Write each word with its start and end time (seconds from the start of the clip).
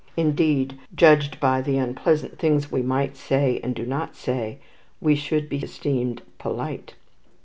Indeed, 0.17 0.79
judged 0.95 1.39
by 1.39 1.61
the 1.61 1.77
unpleasant 1.77 2.39
things 2.39 2.71
we 2.71 2.81
might 2.81 3.15
say 3.15 3.59
and 3.63 3.75
do 3.75 3.85
not 3.85 4.15
say, 4.15 4.57
we 4.99 5.13
should 5.15 5.47
be 5.47 5.59
esteemed 5.59 6.23
polite. 6.39 6.95